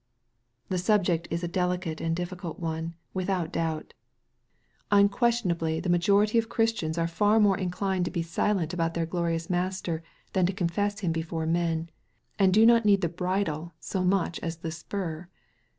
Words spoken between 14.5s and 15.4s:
the spnr.